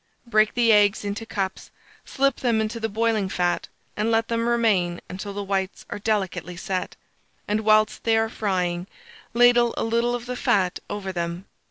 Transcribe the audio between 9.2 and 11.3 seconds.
ladle a little of the fat over